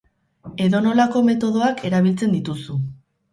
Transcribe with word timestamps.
Edonolako 0.63 1.21
metodoak 1.27 1.85
erabiltzen 1.91 2.35
dituzu. 2.39 2.81